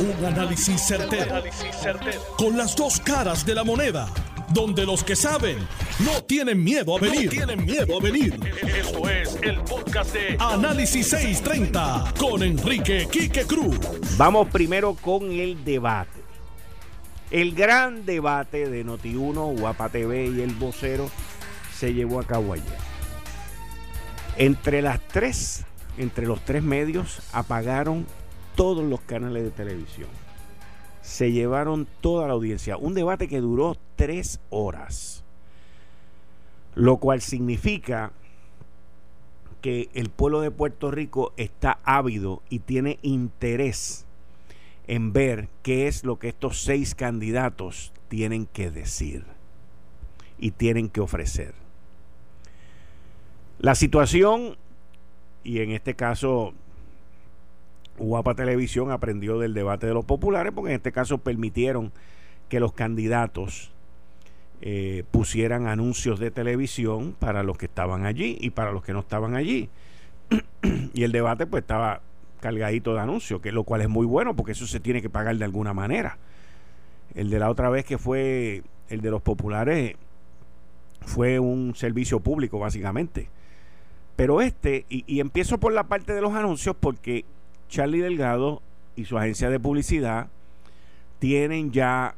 [0.00, 1.42] Un análisis certero,
[2.36, 4.08] Con las dos caras de la moneda.
[4.50, 5.58] Donde los que saben
[5.98, 7.28] no tienen miedo a venir.
[7.28, 8.38] tienen miedo a venir.
[8.62, 13.76] Esto es el podcast de Análisis 630 con Enrique Quique Cruz.
[14.16, 16.20] Vamos primero con el debate.
[17.32, 21.10] El gran debate de Noti1, Guapa TV y El Vocero
[21.76, 22.64] se llevó a cabo ayer.
[24.36, 25.64] Entre las tres,
[25.98, 28.06] entre los tres medios, apagaron
[28.58, 30.08] todos los canales de televisión.
[31.00, 32.76] Se llevaron toda la audiencia.
[32.76, 35.22] Un debate que duró tres horas.
[36.74, 38.10] Lo cual significa
[39.62, 44.06] que el pueblo de Puerto Rico está ávido y tiene interés
[44.88, 49.24] en ver qué es lo que estos seis candidatos tienen que decir
[50.36, 51.54] y tienen que ofrecer.
[53.60, 54.56] La situación,
[55.44, 56.54] y en este caso
[57.98, 61.92] Guapa Televisión aprendió del debate de los populares porque en este caso permitieron
[62.48, 63.72] que los candidatos
[64.60, 69.00] eh, pusieran anuncios de televisión para los que estaban allí y para los que no
[69.00, 69.68] estaban allí.
[70.94, 72.00] y el debate pues estaba
[72.40, 75.36] cargadito de anuncios, que lo cual es muy bueno porque eso se tiene que pagar
[75.36, 76.18] de alguna manera.
[77.14, 79.96] El de la otra vez que fue el de los populares
[81.02, 83.28] fue un servicio público básicamente.
[84.16, 87.24] Pero este, y, y empiezo por la parte de los anuncios porque
[87.68, 88.62] Charlie Delgado
[88.96, 90.28] y su agencia de publicidad
[91.18, 92.14] tienen ya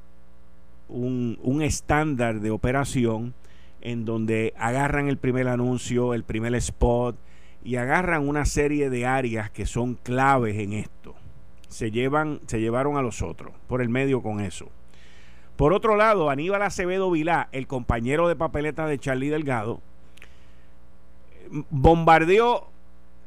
[0.89, 3.35] un, estándar de operación
[3.81, 7.17] en donde agarran el primer anuncio, el primer spot
[7.65, 11.15] y agarran una serie de áreas que son claves en esto.
[11.69, 14.69] Se llevan, se llevaron a los otros por el medio con eso.
[15.57, 19.81] Por otro lado, Aníbal Acevedo Vilá, el compañero de papeleta de Charlie Delgado,
[21.69, 22.71] bombardeó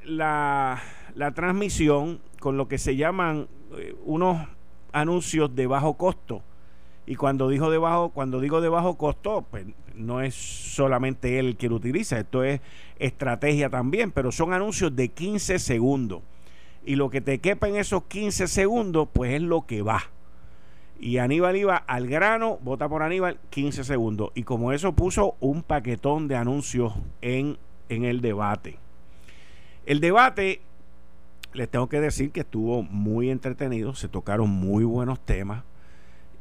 [0.04, 0.82] la,
[1.16, 3.48] la transmisión con lo que se llaman
[3.78, 4.48] eh, unos
[4.92, 6.42] anuncios de bajo costo.
[7.06, 11.58] Y cuando dijo de bajo, cuando digo de bajo costo, pues no es solamente él
[11.58, 12.62] que lo utiliza, esto es
[12.98, 16.22] estrategia también, pero son anuncios de 15 segundos.
[16.86, 20.04] Y lo que te quepa en esos 15 segundos, pues es lo que va.
[21.00, 24.32] Y Aníbal iba al grano, vota por Aníbal, 15 segundos.
[24.36, 27.58] Y como eso puso un paquetón de anuncios en,
[27.90, 28.78] en el debate.
[29.86, 30.62] El debate,
[31.54, 35.64] les tengo que decir que estuvo muy entretenido, se tocaron muy buenos temas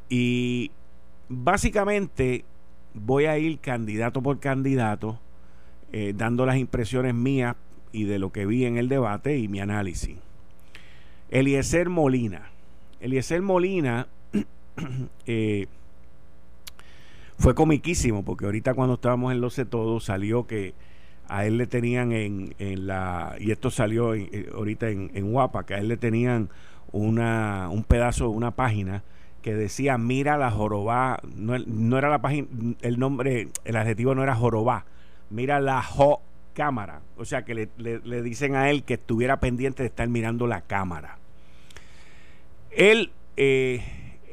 [0.09, 0.71] y
[1.28, 2.45] básicamente
[2.95, 5.19] voy a ir candidato por candidato
[5.93, 7.56] eh, dando las impresiones mías
[7.93, 10.17] y de lo que vi en el debate y mi análisis.
[11.31, 12.50] Eliezer Molina.
[13.00, 14.06] Eliezer Molina
[15.27, 15.67] eh,
[17.39, 20.75] fue comiquísimo porque ahorita cuando estábamos en Lo Sé Todo salió que
[21.28, 25.65] a él le tenían en, en la, y esto salió eh, ahorita en, en, Guapa,
[25.65, 26.50] que a él le tenían
[26.93, 29.03] una, un pedazo, una página
[29.41, 32.47] que decía mira la jorobá, no, no era la página,
[32.81, 34.84] el nombre, el adjetivo no era jorobá,
[35.31, 36.21] mira la jo
[36.55, 40.47] cámara, o sea que le, le, dicen a él que estuviera pendiente de estar mirando
[40.47, 41.19] la cámara.
[42.71, 43.82] Él eh,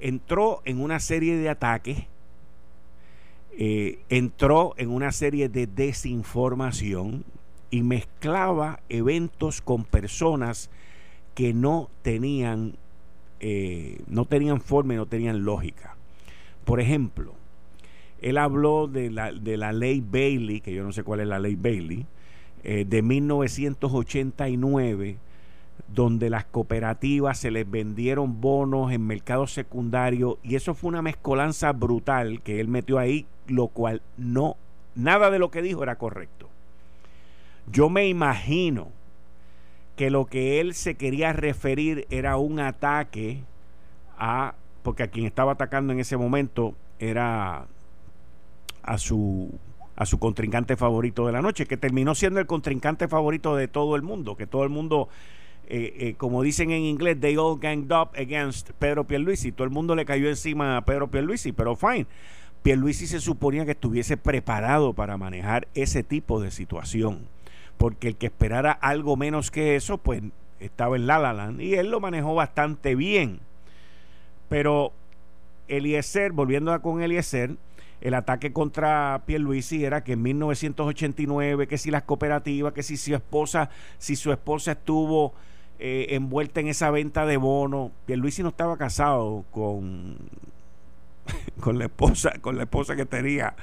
[0.02, 2.08] entró en una serie de ataques
[3.62, 7.26] eh, entró en una serie de desinformación
[7.70, 10.70] y mezclaba eventos con personas
[11.36, 12.78] que no tenían,
[13.42, 15.98] eh, no tenían forma y no tenían lógica.
[16.64, 17.34] Por ejemplo,
[18.22, 21.40] él habló de la, de la ley Bailey, que yo no sé cuál es la
[21.40, 22.06] ley Bailey,
[22.64, 25.18] eh, de 1989
[25.88, 31.72] donde las cooperativas se les vendieron bonos en mercado secundario y eso fue una mezcolanza
[31.72, 34.58] brutal que él metió ahí, lo cual no,
[34.96, 36.50] nada de lo que dijo era correcto.
[37.72, 38.90] Yo me imagino
[39.96, 43.44] que lo que él se quería referir era un ataque
[44.18, 47.68] a, porque a quien estaba atacando en ese momento era
[48.84, 49.52] a su
[50.00, 53.98] a su contrincante favorito de la noche, que terminó siendo el contrincante favorito de todo
[53.98, 55.10] el mundo, que todo el mundo
[55.72, 59.52] eh, eh, como dicen en inglés, they all ganged up against Pedro Pierluisi.
[59.52, 62.08] Todo el mundo le cayó encima a Pedro Pierluisi, pero fine.
[62.64, 67.20] Pierluisi se suponía que estuviese preparado para manejar ese tipo de situación,
[67.78, 70.24] porque el que esperara algo menos que eso, pues
[70.60, 73.40] estaba en La La Land y él lo manejó bastante bien.
[74.50, 74.92] Pero
[75.68, 77.52] Eliezer, volviendo con Eliezer,
[78.02, 83.14] el ataque contra Pierluisi era que en 1989, que si las cooperativas, que si su
[83.14, 85.34] esposa, si su esposa estuvo
[85.80, 87.92] eh, envuelta en esa venta de bonos.
[88.06, 90.18] Pierluisi no estaba casado con,
[91.60, 93.56] con la esposa, con la esposa que tenía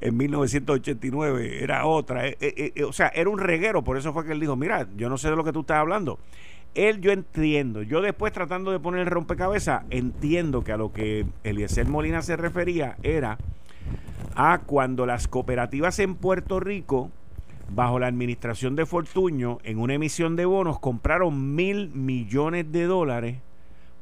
[0.00, 2.26] en 1989, era otra.
[2.26, 5.08] Eh, eh, o sea, era un reguero, por eso fue que él dijo, mira, yo
[5.08, 6.18] no sé de lo que tú estás hablando.
[6.74, 11.26] él yo entiendo, yo después tratando de poner el rompecabezas, entiendo que a lo que
[11.44, 13.38] Eliezer Molina se refería era
[14.34, 17.10] a cuando las cooperativas en Puerto Rico,
[17.74, 23.38] bajo la administración de Fortuño, en una emisión de bonos, compraron mil millones de dólares,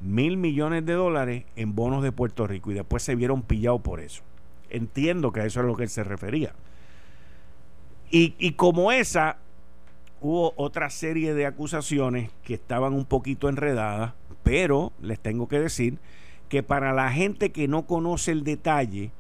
[0.01, 4.01] mil millones de dólares en bonos de Puerto Rico y después se vieron pillados por
[4.01, 4.23] eso.
[4.71, 6.55] Entiendo que a eso es a lo que él se refería.
[8.11, 9.37] Y, y como esa,
[10.21, 15.99] hubo otra serie de acusaciones que estaban un poquito enredadas, pero les tengo que decir
[16.49, 19.11] que para la gente que no conoce el detalle,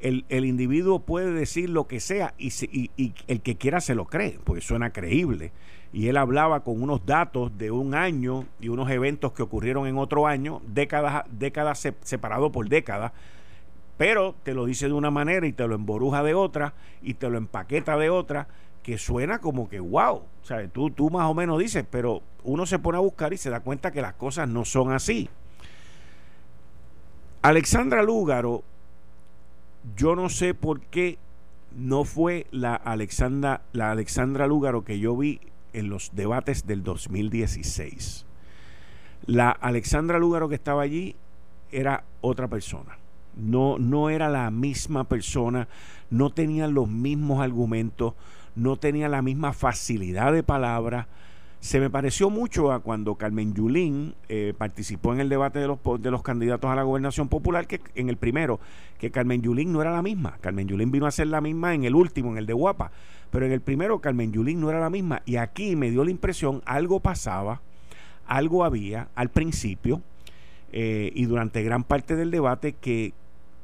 [0.00, 2.52] el, individuo puede decir lo que sea y,
[2.96, 5.52] y, el que quiera se lo cree, porque suena creíble.
[5.92, 9.96] Y él hablaba con unos datos de un año y unos eventos que ocurrieron en
[9.98, 13.12] otro año, décadas, décadas separado por décadas,
[13.96, 17.28] pero te lo dice de una manera y te lo emboruja de otra y te
[17.28, 18.48] lo empaqueta de otra
[18.82, 20.72] que suena como que wow, ¿sabes?
[20.72, 23.60] Tú, tú más o menos dices, pero uno se pone a buscar y se da
[23.60, 25.28] cuenta que las cosas no son así.
[27.42, 28.62] Alexandra Lúgaro,
[29.96, 31.18] yo no sé por qué
[31.76, 35.40] no fue la Alexandra, la Alexandra Lúgaro que yo vi
[35.72, 38.26] en los debates del 2016.
[39.26, 41.16] La Alexandra Lúgaro que estaba allí
[41.70, 42.98] era otra persona.
[43.36, 45.68] No, no era la misma persona,
[46.10, 48.14] no tenía los mismos argumentos,
[48.56, 51.06] no tenía la misma facilidad de palabra.
[51.60, 55.78] Se me pareció mucho a cuando Carmen Yulín eh, participó en el debate de los,
[56.00, 58.60] de los candidatos a la gobernación popular, que en el primero,
[58.98, 60.38] que Carmen Yulín no era la misma.
[60.40, 62.92] Carmen Yulín vino a ser la misma en el último, en el de Guapa.
[63.30, 65.22] Pero en el primero, Carmen Yulín no era la misma.
[65.26, 67.60] Y aquí me dio la impresión, algo pasaba,
[68.26, 70.00] algo había al principio
[70.72, 73.14] eh, y durante gran parte del debate que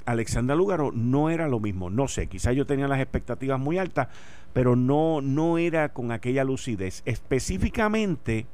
[0.06, 1.90] Alexandra Lugaro no era lo mismo.
[1.90, 4.08] No sé, quizás yo tenía las expectativas muy altas,
[4.52, 7.02] pero no, no era con aquella lucidez.
[7.04, 8.46] Específicamente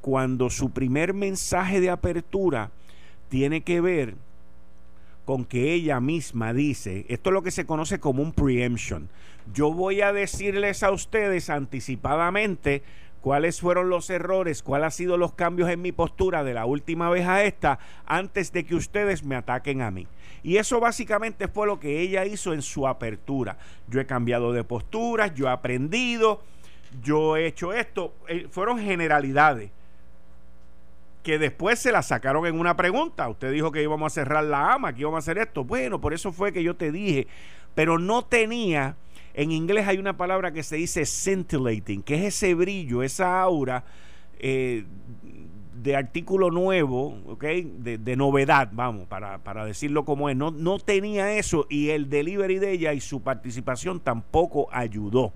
[0.00, 2.70] cuando su primer mensaje de apertura
[3.28, 4.14] tiene que ver
[5.24, 9.08] con que ella misma dice, esto es lo que se conoce como un preemption.
[9.54, 12.82] Yo voy a decirles a ustedes anticipadamente
[13.20, 17.10] cuáles fueron los errores, cuáles han sido los cambios en mi postura de la última
[17.10, 20.06] vez a esta, antes de que ustedes me ataquen a mí.
[20.42, 23.58] Y eso básicamente fue lo que ella hizo en su apertura.
[23.88, 26.42] Yo he cambiado de postura, yo he aprendido,
[27.02, 28.14] yo he hecho esto.
[28.26, 29.70] Eh, fueron generalidades
[31.22, 33.28] que después se la sacaron en una pregunta.
[33.28, 35.64] Usted dijo que íbamos a cerrar la ama, que íbamos a hacer esto.
[35.64, 37.26] Bueno, por eso fue que yo te dije,
[37.74, 38.96] pero no tenía,
[39.34, 43.84] en inglés hay una palabra que se dice scintillating, que es ese brillo, esa aura
[44.38, 44.84] eh,
[45.82, 47.36] de artículo nuevo.
[47.40, 50.36] De, novedad, vamos, para, para, decirlo como es.
[50.36, 55.32] No, no tenía eso y el delivery de ella y su participación tampoco ayudó.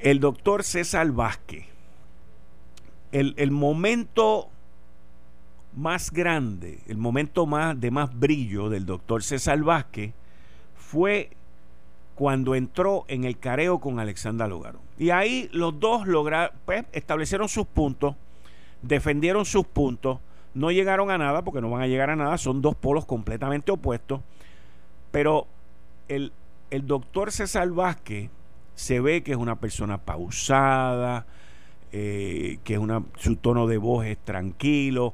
[0.00, 1.64] El doctor César Vázquez,
[3.12, 4.50] el, el momento
[5.74, 10.14] más grande, el momento más de más brillo del doctor César Vázquez
[10.74, 11.35] fue
[12.16, 14.80] cuando entró en el careo con Alexandra Lugaro.
[14.98, 18.16] Y ahí los dos lograron, pues, establecieron sus puntos,
[18.82, 20.18] defendieron sus puntos,
[20.54, 23.70] no llegaron a nada, porque no van a llegar a nada, son dos polos completamente
[23.70, 24.22] opuestos,
[25.12, 25.46] pero
[26.08, 26.32] el,
[26.70, 28.30] el doctor César Vázquez
[28.74, 31.26] se ve que es una persona pausada,
[31.92, 35.12] eh, que es una, su tono de voz es tranquilo,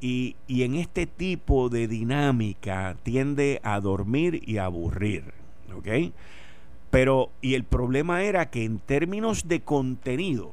[0.00, 5.24] y, y en este tipo de dinámica tiende a dormir y a aburrir.
[5.76, 6.12] ¿ok?
[6.90, 10.52] Pero, y el problema era que en términos de contenido,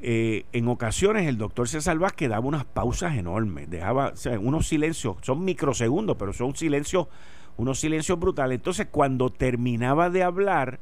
[0.00, 5.44] eh, en ocasiones el doctor César Vázquez daba unas pausas enormes, dejaba unos silencios, son
[5.44, 7.08] microsegundos, pero son silencios,
[7.56, 8.56] unos silencios brutales.
[8.56, 10.78] Entonces, cuando terminaba de hablar,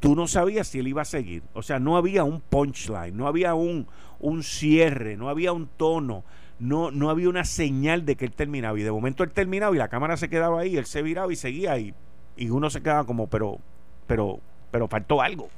[0.00, 1.42] tú no sabías si él iba a seguir.
[1.54, 3.86] O sea, no había un punchline, no había un,
[4.18, 6.24] un cierre, no había un tono,
[6.58, 8.78] no, no había una señal de que él terminaba.
[8.78, 11.36] Y de momento él terminaba y la cámara se quedaba ahí, él se viraba y
[11.36, 11.94] seguía ahí
[12.36, 13.58] y uno se queda como, pero,
[14.06, 14.40] pero,
[14.70, 15.48] pero faltó algo.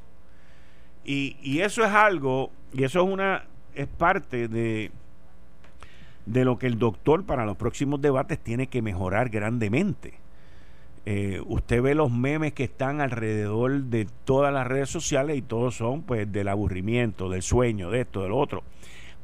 [1.04, 3.44] Y, y eso es algo, y eso es una,
[3.74, 4.90] es parte de,
[6.26, 10.14] de lo que el doctor para los próximos debates tiene que mejorar grandemente.
[11.06, 15.74] Eh, usted ve los memes que están alrededor de todas las redes sociales y todos
[15.76, 18.62] son pues del aburrimiento, del sueño, de esto, del otro.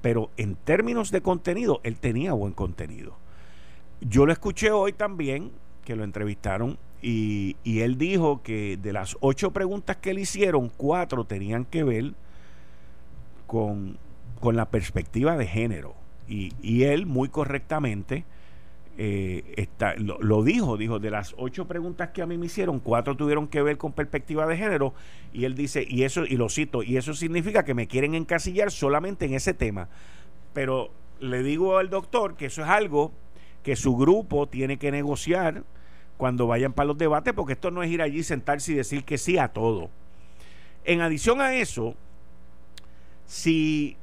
[0.00, 3.16] Pero en términos de contenido, él tenía buen contenido.
[4.00, 5.52] Yo lo escuché hoy también,
[5.84, 11.24] que lo entrevistaron y, él dijo que de las ocho preguntas que le hicieron, cuatro
[11.24, 12.14] tenían que ver
[13.46, 13.98] con,
[14.42, 15.94] la perspectiva de género.
[16.26, 18.24] Y, él muy correctamente
[18.96, 23.16] eh, está, lo, dijo, dijo, de las ocho preguntas que a mí me hicieron, cuatro
[23.16, 24.94] tuvieron que ver con perspectiva de género,
[25.34, 28.70] y él dice, y eso, y lo cito, y eso significa que me quieren encasillar
[28.70, 29.90] solamente en ese tema.
[30.54, 33.12] Pero le digo al doctor que eso es algo
[33.62, 35.64] que su grupo tiene que negociar
[36.16, 39.18] cuando vayan para los debates, porque esto no es ir allí, sentarse y decir que
[39.18, 39.90] sí a todo.
[40.84, 41.94] En adición a eso,
[43.26, 43.96] si,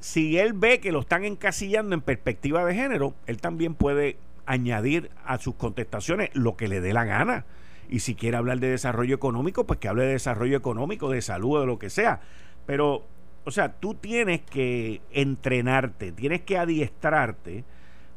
[0.00, 4.16] si él ve que lo están encasillando en perspectiva de género, él también puede
[4.46, 7.44] añadir a sus contestaciones lo que le dé la gana.
[7.88, 11.60] Y si quiere hablar de desarrollo económico, pues que hable de desarrollo económico, de salud,
[11.60, 12.20] de lo que sea.
[12.66, 13.04] Pero,
[13.44, 17.64] o sea, tú tienes que entrenarte, tienes que adiestrarte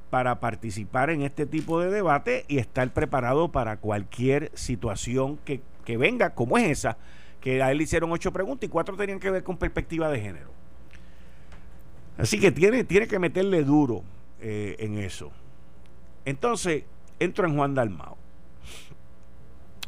[0.10, 5.98] para participar en este tipo de debate y estar preparado para cualquier situación que, que
[5.98, 6.98] venga, como es esa,
[7.42, 10.20] que a él le hicieron ocho preguntas y cuatro tenían que ver con perspectiva de
[10.20, 10.52] género.
[12.18, 14.04] Así que tiene, tiene que meterle duro
[14.40, 15.32] eh, en eso.
[16.24, 16.84] Entonces,
[17.20, 18.18] entro en Juan Dalmao.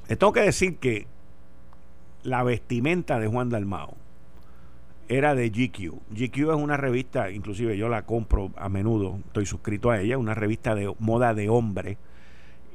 [0.07, 1.07] Le tengo que decir que
[2.23, 3.95] la vestimenta de Juan Dalmao
[5.07, 5.93] era de GQ.
[6.11, 10.33] GQ es una revista, inclusive yo la compro a menudo, estoy suscrito a ella, una
[10.33, 11.97] revista de moda de hombre.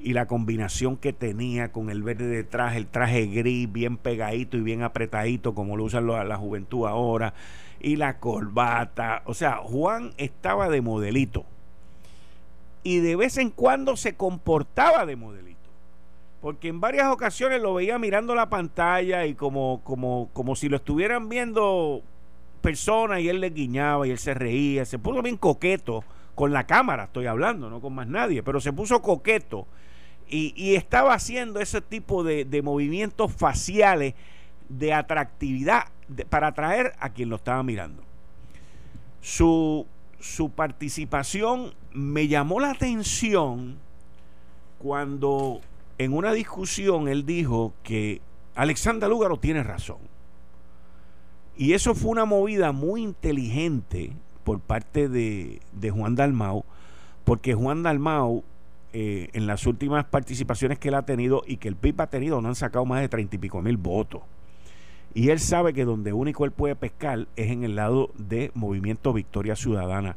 [0.01, 4.57] Y la combinación que tenía con el verde de traje, el traje gris, bien pegadito
[4.57, 7.35] y bien apretadito, como lo usan la juventud ahora,
[7.81, 9.23] y la corbata.
[9.27, 11.45] O sea, Juan estaba de modelito
[12.83, 15.59] y de vez en cuando se comportaba de modelito.
[16.41, 20.77] Porque en varias ocasiones lo veía mirando la pantalla y como, como, como si lo
[20.77, 22.03] estuvieran viendo
[22.63, 24.85] personas y él le guiñaba y él se reía.
[24.85, 26.05] Se puso bien coqueto
[26.35, 29.67] con la cámara, estoy hablando, no con más nadie, pero se puso coqueto
[30.29, 34.15] y, estaba haciendo ese tipo de, movimientos faciales
[34.69, 35.89] de atractividad
[36.31, 38.03] para atraer a quien lo estaba mirando.
[39.21, 39.87] Su,
[40.19, 43.77] su participación me llamó la atención
[44.79, 45.61] cuando
[45.99, 48.21] en una discusión él dijo que
[48.55, 50.12] Alexander Lúgaro tiene razón.
[51.57, 54.13] Y eso fue una movida muy inteligente
[54.45, 56.65] por parte de, Juan Dalmau,
[57.25, 58.43] porque Juan Dalmau,
[58.93, 62.41] eh, en las últimas participaciones que él ha tenido y que el PIB ha tenido,
[62.41, 64.23] no han sacado más de treinta y pico mil votos.
[65.15, 69.13] Y él sabe que donde único él puede pescar es en el lado de Movimiento
[69.13, 70.17] Victoria Ciudadana.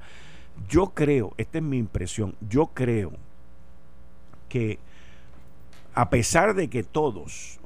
[0.70, 3.12] Yo creo, esta es mi impresión, yo creo
[4.48, 4.80] que
[5.94, 7.60] a pesar de que todos,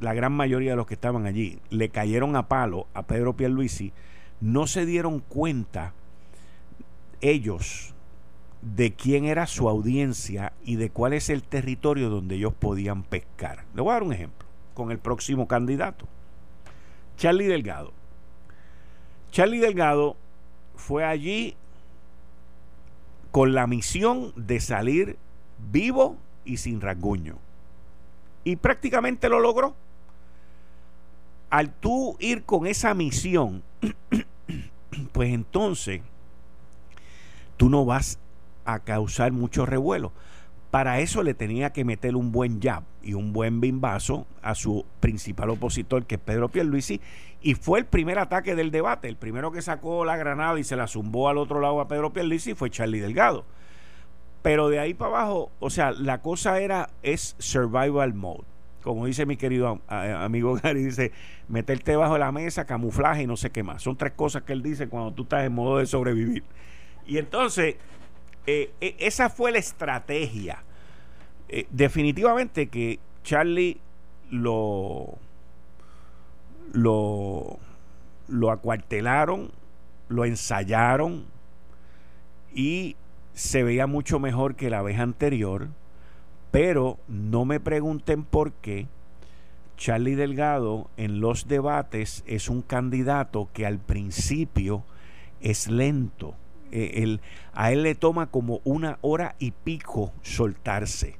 [0.00, 3.92] la gran mayoría de los que estaban allí, le cayeron a palo a Pedro Pierluisi,
[4.40, 5.92] no se dieron cuenta
[7.20, 7.94] ellos
[8.62, 13.64] de quién era su audiencia y de cuál es el territorio donde ellos podían pescar.
[13.74, 16.06] Le voy a dar un ejemplo con el próximo candidato,
[17.16, 17.92] Charlie Delgado.
[19.30, 20.16] Charlie Delgado
[20.76, 21.56] fue allí
[23.30, 25.18] con la misión de salir
[25.70, 27.36] vivo y sin rasguño.
[28.44, 29.74] Y prácticamente lo logró.
[31.50, 33.62] Al tú ir con esa misión,
[35.12, 36.02] pues entonces
[37.56, 38.18] tú no vas
[38.64, 40.12] a causar mucho revuelo.
[40.70, 44.84] Para eso le tenía que meter un buen jab y un buen bimbazo a su
[45.00, 47.00] principal opositor, que es Pedro Pierluisi,
[47.40, 49.08] y fue el primer ataque del debate.
[49.08, 52.12] El primero que sacó la granada y se la zumbó al otro lado a Pedro
[52.12, 53.46] Pierluisi fue Charlie Delgado.
[54.42, 58.44] Pero de ahí para abajo, o sea, la cosa era, es survival mode.
[58.82, 61.12] Como dice mi querido amigo Gary, dice,
[61.48, 63.82] meterte bajo la mesa, camuflaje y no sé qué más.
[63.82, 66.44] Son tres cosas que él dice cuando tú estás en modo de sobrevivir.
[67.06, 67.76] Y entonces,
[68.46, 70.62] eh, e, esa fue la estrategia.
[71.48, 73.80] Eh, definitivamente que Charlie
[74.30, 75.18] lo,
[76.72, 77.58] lo,
[78.28, 79.50] lo acuartelaron,
[80.08, 81.24] lo ensayaron
[82.54, 82.96] y
[83.32, 85.68] se veía mucho mejor que la vez anterior,
[86.50, 88.86] pero no me pregunten por qué.
[89.76, 94.82] Charlie Delgado en los debates es un candidato que al principio
[95.40, 96.34] es lento
[96.72, 97.18] eh,
[97.54, 101.16] a él le toma como una hora y pico soltarse.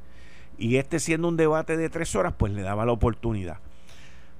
[0.56, 3.58] Y este siendo un debate de tres horas, pues le daba la oportunidad.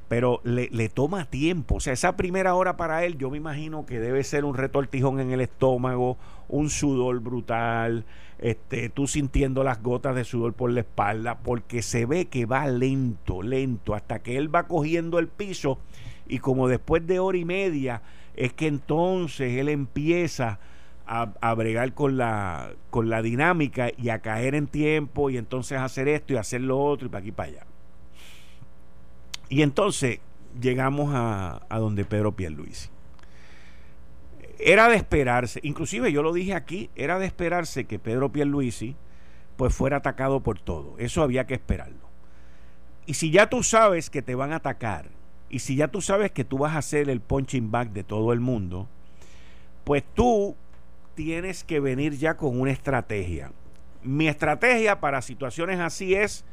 [0.09, 1.77] Pero le, le, toma tiempo.
[1.77, 5.21] O sea, esa primera hora para él, yo me imagino que debe ser un retortijón
[5.21, 6.17] en el estómago,
[6.49, 8.05] un sudor brutal,
[8.39, 12.67] este, tú sintiendo las gotas de sudor por la espalda, porque se ve que va
[12.67, 15.79] lento, lento, hasta que él va cogiendo el piso.
[16.27, 18.03] Y como después de hora y media,
[18.37, 20.61] es que entonces él empieza
[21.07, 26.07] a, bregar con la, con la dinámica y a caer en tiempo y entonces hacer
[26.07, 27.67] esto y hacer lo otro y para aquí para allá.
[29.49, 30.21] Y entonces
[30.61, 32.91] llegamos a, a donde Pedro Pierluisi.
[34.59, 38.97] Era de esperarse, inclusive yo lo dije aquí, era de esperarse que Pedro Pierluisi
[39.57, 40.95] pues fuera atacado por todo.
[40.99, 42.09] Eso había que esperarlo.
[43.07, 45.11] Y si ya tú sabes que te van a atacar,
[45.49, 48.33] y si ya tú sabes que tú vas a ser el punching bag de todo
[48.33, 48.89] el mundo,
[49.85, 50.57] pues tú
[51.15, 53.51] tienes que venir ya con una estrategia.
[54.03, 56.45] Mi estrategia para situaciones así es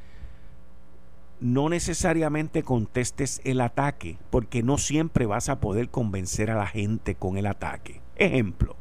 [1.39, 7.15] no necesariamente contestes el ataque, porque no siempre vas a poder convencer a la gente
[7.15, 8.01] con el ataque.
[8.15, 8.75] Ejemplo,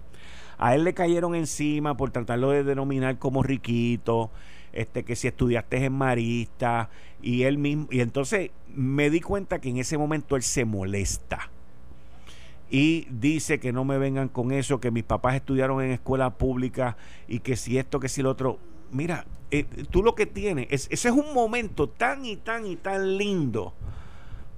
[0.59, 4.31] a él le cayeron encima por tratarlo de denominar como riquito,
[4.73, 6.91] este que si estudiaste en marista
[7.23, 11.51] y él mismo y entonces me di cuenta que en ese momento él se molesta
[12.71, 16.97] y dice que no me vengan con eso, que mis papás estudiaron en escuela pública
[17.29, 18.59] y que si esto, que si lo otro.
[18.91, 22.77] Mira, eh, tú lo que tienes, es, ese es un momento tan y tan y
[22.77, 23.75] tan lindo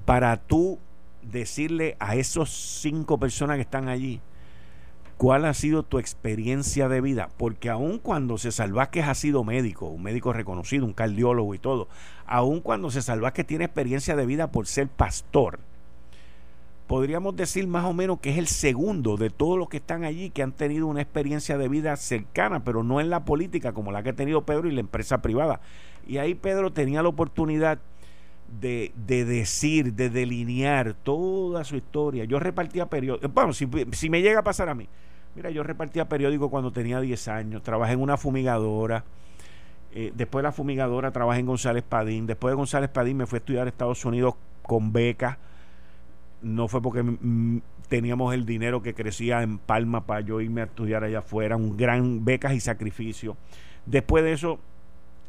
[0.04, 0.78] para tú
[1.22, 4.20] decirle a esos cinco personas que están allí,
[5.16, 7.30] ¿Cuál ha sido tu experiencia de vida?
[7.38, 8.50] Porque aun cuando se
[8.90, 11.88] que ha sido médico, un médico reconocido, un cardiólogo y todo,
[12.26, 13.00] aun cuando se
[13.32, 15.58] que tiene experiencia de vida por ser pastor,
[16.86, 20.30] podríamos decir más o menos que es el segundo de todos los que están allí
[20.30, 24.02] que han tenido una experiencia de vida cercana, pero no en la política como la
[24.02, 25.60] que ha tenido Pedro y la empresa privada.
[26.06, 27.78] Y ahí Pedro tenía la oportunidad
[28.60, 32.24] de, decir, de delinear toda su historia.
[32.24, 33.66] Yo repartía periódicos, bueno, si,
[34.08, 34.88] me llega a pasar a mí,
[35.34, 39.04] mira, yo repartía periódicos cuando tenía 10 años, trabajé en una fumigadora,
[39.92, 43.38] eh, después de la fumigadora trabajé en González Padín, después de González Padín me fui
[43.38, 45.38] a estudiar a Estados Unidos con beca
[46.42, 47.04] no fue porque
[47.88, 51.76] teníamos el dinero que crecía en Palma para yo irme a estudiar allá afuera, un
[51.76, 53.36] gran becas y sacrificio.
[53.86, 54.58] Después de eso,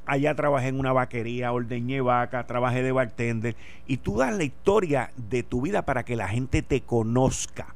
[0.05, 5.11] allá trabajé en una vaquería, ordeñé vaca, trabajé de bartender y tú das la historia
[5.15, 7.75] de tu vida para que la gente te conozca.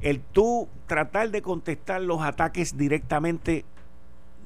[0.00, 3.64] El tú tratar de contestar los ataques directamente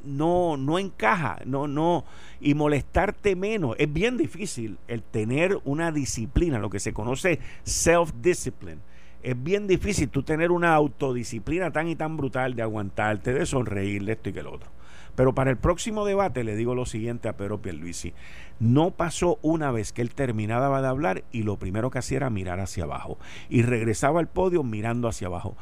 [0.04, 2.04] no, no encaja, no, no,
[2.40, 3.76] y molestarte menos.
[3.78, 8.80] Es bien difícil el tener una disciplina, lo que se conoce self-discipline.
[9.23, 14.04] Es bien difícil tú tener una autodisciplina tan y tan brutal de aguantarte, de sonreír,
[14.04, 14.71] de esto y que lo otro.
[15.14, 18.15] Pero para el próximo debate le digo lo siguiente a Pedro Pierluisi.
[18.58, 22.30] No pasó una vez que él terminaba de hablar y lo primero que hacía era
[22.30, 23.19] mirar hacia abajo.
[23.50, 25.56] Y regresaba al podio mirando hacia abajo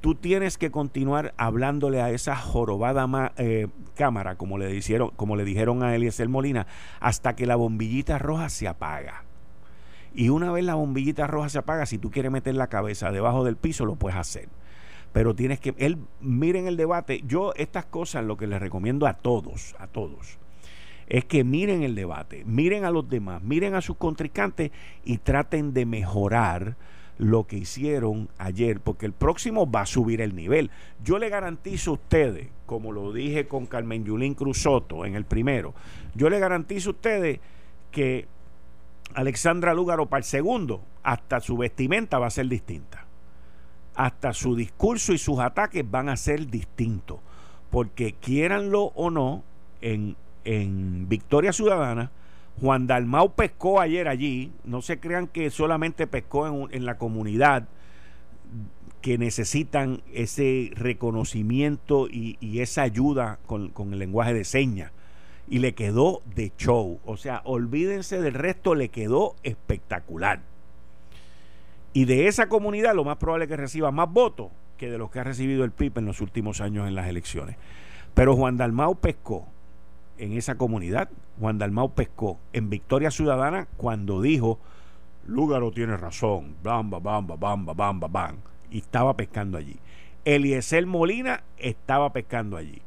[0.00, 5.44] tú tienes que continuar hablándole a esa jorobada eh, cámara, como le, dijeron, como le
[5.44, 6.66] dijeron a Eliezer Molina,
[7.00, 9.24] hasta que la bombillita roja se apaga.
[10.14, 13.44] Y una vez la bombillita roja se apaga, si tú quieres meter la cabeza debajo
[13.44, 14.48] del piso, lo puedes hacer.
[15.12, 19.14] Pero tienes que, él, miren el debate, yo estas cosas lo que les recomiendo a
[19.14, 20.38] todos, a todos,
[21.06, 24.70] es que miren el debate, miren a los demás, miren a sus contrincantes
[25.04, 26.76] y traten de mejorar
[27.18, 30.70] lo que hicieron ayer, porque el próximo va a subir el nivel.
[31.02, 35.74] Yo le garantizo a ustedes, como lo dije con Carmen Yulín Cruzoto en el primero,
[36.14, 37.40] yo le garantizo a ustedes
[37.90, 38.26] que
[39.14, 43.04] Alexandra Lúgaro para el segundo, hasta su vestimenta va a ser distinta.
[43.94, 47.18] Hasta su discurso y sus ataques van a ser distintos.
[47.70, 49.42] Porque quieranlo o no,
[49.80, 52.12] en, en Victoria Ciudadana,
[52.60, 57.68] Juan Dalmau pescó ayer allí, no se crean que solamente pescó en, la comunidad
[59.00, 64.92] que necesitan ese reconocimiento y, esa ayuda con, con, el lenguaje de señas.
[65.50, 67.00] Y le quedó de show.
[67.06, 70.42] O sea, olvídense del resto, le quedó espectacular.
[71.94, 75.10] Y de esa comunidad lo más probable es que reciba más votos que de los
[75.10, 77.56] que ha recibido el PIB en los últimos años en las elecciones.
[78.14, 79.46] Pero Juan Dalmau pescó
[80.18, 81.08] en esa comunidad.
[81.38, 84.58] Juan Dalmau pescó en Victoria Ciudadana cuando dijo,
[85.26, 88.36] Lúgaro tiene razón, bamba, bamba, bamba, bamba, bam,
[88.70, 89.76] y estaba pescando allí.
[90.24, 92.82] Eliezer Molina estaba pescando allí.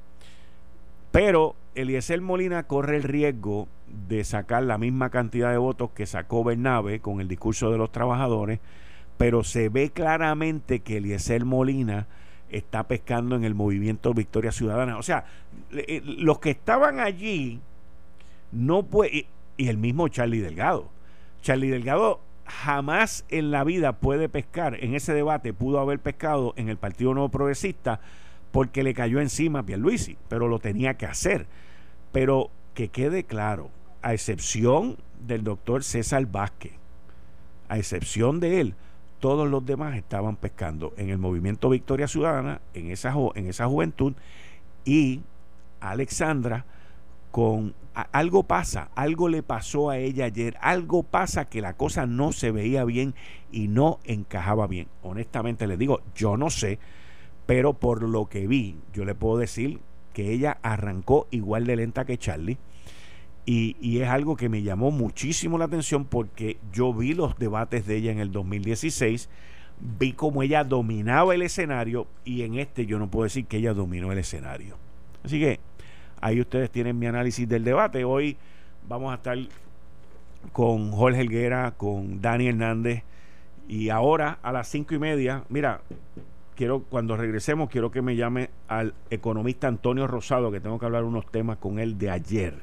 [1.12, 3.68] Pero Eliezer Molina corre el riesgo
[4.08, 7.92] de sacar la misma cantidad de votos que sacó Bernabe con el discurso de los
[7.92, 8.60] trabajadores,
[9.18, 12.08] pero se ve claramente que Eliezer Molina
[12.50, 14.98] está pescando en el movimiento Victoria Ciudadana.
[14.98, 15.26] O sea,
[15.72, 17.62] eh, los que estaban allí
[18.52, 20.90] no puede y el mismo Charlie Delgado.
[21.42, 24.78] Charlie Delgado jamás en la vida puede pescar.
[24.84, 28.00] En ese debate pudo haber pescado en el Partido Nuevo Progresista
[28.52, 31.48] porque le cayó encima a Pierluisi, pero lo tenía que hacer.
[32.12, 33.70] Pero que quede claro,
[34.02, 36.74] a excepción del doctor César Vázquez,
[37.70, 38.76] a excepción de él,
[39.20, 44.14] todos los demás estaban pescando en el movimiento Victoria Ciudadana, en en esa juventud,
[44.84, 45.22] y
[45.80, 46.66] Alexandra
[47.32, 52.32] con algo pasa, algo le pasó a ella ayer, algo pasa que la cosa no
[52.32, 53.16] se veía bien
[53.52, 54.88] y no encajaba bien.
[55.02, 56.80] Honestamente le digo, yo no sé,
[57.46, 59.82] pero por lo que vi, yo le puedo decir
[60.14, 62.58] que ella arrancó igual de lenta que Charlie.
[63.46, 67.88] Y, y, es algo que me llamó muchísimo la atención porque yo vi los debates
[67.88, 69.30] de ella en el 2016,
[69.80, 73.74] vi cómo ella dominaba el escenario y en este yo no puedo decir que ella
[73.74, 74.78] dominó el escenario.
[75.24, 75.60] Así que
[76.22, 78.04] ahí ustedes tienen mi análisis del debate.
[78.06, 78.38] Hoy
[78.88, 79.38] vamos a estar
[80.54, 83.04] con Jorge Helguera, con Dani Hernández.
[83.68, 85.82] Y ahora a las cinco y media, mira,
[86.56, 91.04] quiero cuando regresemos quiero que me llame al economista Antonio Rosado que tengo que hablar
[91.04, 92.56] unos temas con él de ayer.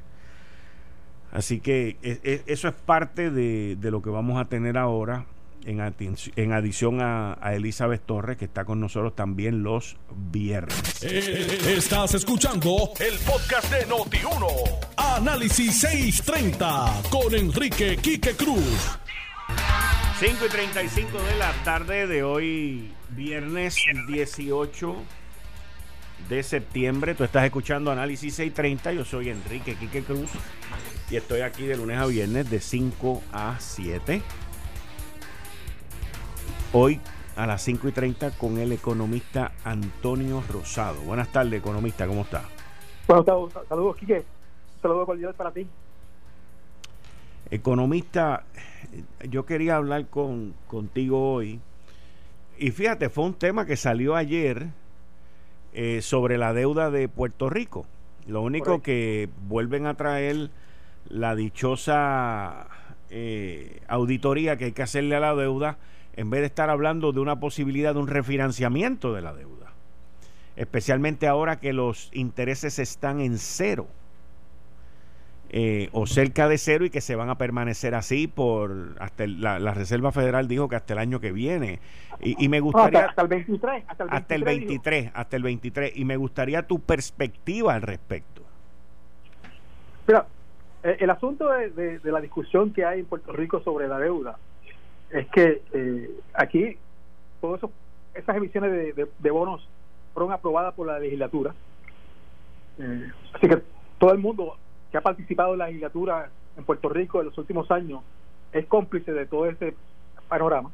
[1.32, 5.26] Así que e, e, eso es parte de, lo que vamos a tener ahora
[5.68, 11.76] en, en adición a, a, Elizabeth Torres que está con nosotros también los viernes eh,
[11.76, 14.46] estás escuchando el podcast de Noti1
[14.96, 18.98] Análisis 630 con Enrique Quique Cruz
[20.20, 23.76] 5 y 35 de la tarde de hoy, viernes
[24.08, 24.96] 18
[26.28, 27.14] de septiembre.
[27.14, 28.94] Tú estás escuchando Análisis 630.
[28.94, 30.28] Yo soy Enrique Quique Cruz
[31.08, 34.20] y estoy aquí de lunes a viernes de 5 a 7.
[36.72, 37.00] Hoy
[37.34, 41.00] a las 5 y 30 con el economista Antonio Rosado.
[41.00, 42.42] Buenas tardes, economista, ¿cómo está?
[43.06, 44.22] Buenos saludos, saludos Quique.
[44.82, 45.66] Saludos cordiales para ti.
[47.50, 48.44] Economista,
[49.30, 51.58] yo quería hablar con, contigo hoy.
[52.58, 54.66] Y fíjate, fue un tema que salió ayer
[55.72, 57.86] eh, sobre la deuda de Puerto Rico.
[58.26, 60.50] Lo único que vuelven a traer
[61.08, 62.68] la dichosa
[63.08, 65.78] eh, auditoría que hay que hacerle a la deuda
[66.18, 69.72] en vez de estar hablando de una posibilidad de un refinanciamiento de la deuda.
[70.56, 73.86] Especialmente ahora que los intereses están en cero.
[75.50, 79.72] Eh, o cerca de cero y que se van a permanecer así por hasta la,
[79.72, 81.80] Reserva Federal dijo que hasta el año que viene
[82.20, 86.66] y, me gustaría hasta, el 23 hasta el 23 hasta el 23 y me gustaría
[86.66, 88.42] tu perspectiva al respecto
[90.06, 90.26] mira
[90.82, 94.36] eh, el asunto de, la discusión que hay en Puerto Rico sobre la deuda
[95.10, 96.76] es que eh, aquí
[97.40, 97.60] todas
[98.14, 99.66] esas emisiones de, bonos
[100.12, 101.54] fueron aprobadas por la legislatura
[103.34, 103.62] así que
[103.98, 104.56] todo el mundo
[104.90, 108.02] que ha participado en la legislatura en Puerto Rico en los últimos años
[108.52, 109.74] es cómplice de todo ese
[110.28, 110.70] panorama.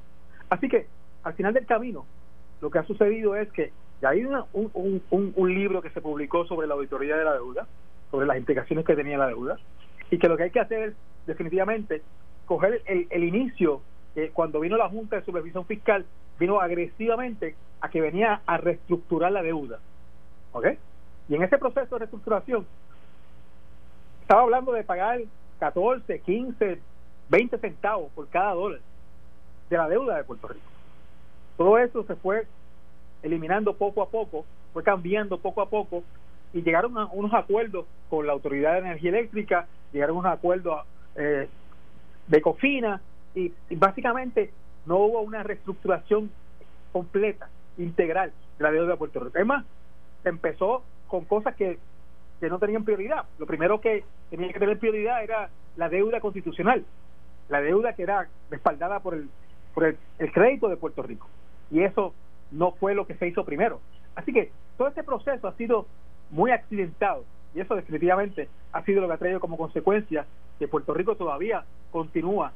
[0.51, 0.87] Así que
[1.23, 2.05] al final del camino,
[2.61, 5.03] lo que ha sucedido es que ya hay un, un,
[5.37, 7.67] un, libro que se publicó sobre la auditoría de la deuda,
[8.11, 9.59] sobre las implicaciones que tenía la deuda,
[10.11, 10.95] y que lo que hay que hacer es
[11.27, 12.03] definitivamente
[12.45, 13.81] coger el, el inicio,
[14.15, 16.05] que cuando vino la Junta de Supervisión Fiscal,
[16.39, 19.79] vino agresivamente a que venía a reestructurar la deuda.
[20.53, 20.67] ¿Ok?
[21.29, 22.67] Y en ese proceso de reestructuración
[24.23, 25.21] estaba hablando de pagar
[25.59, 26.81] 14, 15,
[27.29, 28.81] 20 centavos por cada dólar
[29.69, 30.65] de la deuda de Puerto Rico.
[31.57, 32.47] Todo eso se fue
[33.23, 36.05] eliminando poco a poco, fue cambiando poco a poco
[36.53, 40.85] y llegaron a unos acuerdos con la Autoridad de Energía Eléctrica, llegaron unos acuerdos
[41.17, 41.49] eh,
[42.27, 43.01] de COFINA
[43.35, 44.53] y, y básicamente
[44.87, 46.31] no hubo una reestructuración
[46.93, 49.39] completa, integral de la deuda de Puerto Rico.
[49.39, 49.65] Es más,
[50.25, 51.79] empezó con cosas que
[52.41, 53.25] que no tenían prioridad.
[53.39, 56.85] Lo primero que tenía que tener prioridad era la deuda constitucional,
[57.49, 59.29] la deuda que era respaldada por el,
[59.73, 61.27] por el, crédito de Puerto Rico.
[61.71, 62.13] Y eso
[62.51, 63.81] no fue lo que se hizo primero.
[64.15, 65.87] Así que todo este proceso ha sido
[66.31, 70.27] muy accidentado y eso definitivamente ha sido lo que ha traído como consecuencia
[70.59, 72.53] que Puerto Rico todavía continúa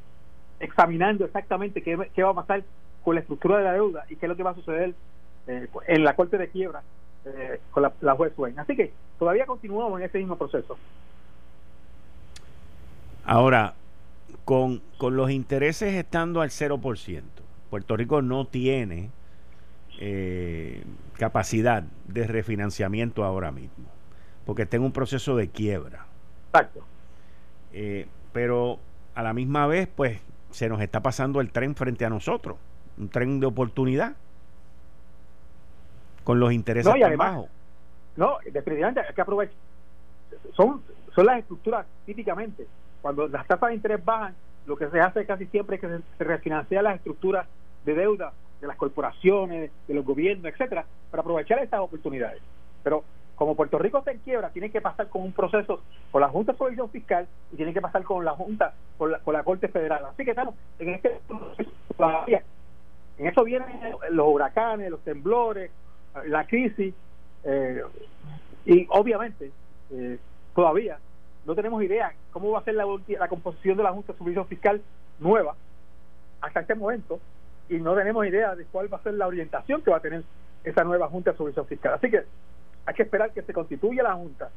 [0.61, 2.65] examinando exactamente qué, va a pasar
[3.05, 4.95] con la estructura de la deuda y qué es lo que va a suceder
[5.47, 6.83] eh, en la corte de quiebra
[7.25, 8.59] eh, con la, la juez Swain.
[8.59, 10.77] Así que todavía continuamos en ese mismo proceso.
[13.25, 13.75] Ahora,
[14.45, 17.23] con, con los intereses estando al 0%,
[17.69, 19.11] Puerto Rico no tiene
[20.01, 20.83] eh,
[21.19, 23.85] capacidad de refinanciamiento ahora mismo,
[24.47, 26.07] porque está en un proceso de quiebra.
[26.47, 26.85] Exacto.
[27.73, 28.79] Eh, pero
[29.15, 32.57] a la misma vez, pues se nos está pasando el tren frente a nosotros,
[32.99, 34.15] un tren de oportunidad
[36.25, 37.49] con los intereses no, bajos.
[38.17, 39.57] No, definitivamente hay que aprovechar.
[40.55, 40.83] Son,
[41.15, 42.67] son las estructuras típicamente.
[43.01, 44.35] Cuando las tasas de interés bajan,
[44.67, 47.47] lo que se hace casi siempre es que se, refinancia las estructuras
[47.85, 52.43] de deuda de las corporaciones, de los gobiernos, etcétera, para aprovechar estas oportunidades.
[52.83, 53.05] Pero
[53.39, 56.53] como Puerto Rico está en quiebra, tiene que pasar con un proceso con la Junta
[56.53, 59.69] de Supervisión Fiscal y tiene que pasar con la Junta, con la, con la Corte
[59.69, 60.05] Federal.
[60.07, 61.21] Así que estamos en este
[61.97, 62.43] todavía.
[63.17, 63.69] En eso vienen
[64.11, 65.71] los huracanes, los temblores,
[66.27, 66.93] la crisis
[67.45, 67.83] eh,
[68.67, 69.53] y obviamente
[69.93, 70.19] eh,
[70.55, 70.99] todavía
[71.47, 74.49] no tenemos idea cómo va a ser la, la composición de la Junta de Supervisión
[74.49, 74.83] Fiscal
[75.21, 75.55] nueva
[76.41, 77.21] hasta este momento
[77.69, 80.25] y no tenemos idea de cuál va a ser la orientación que va a tener
[80.65, 81.95] esa nueva Junta de Supervisión Fiscal.
[81.95, 82.25] Así que
[82.89, 84.49] hay que esperar que se constituya la Junta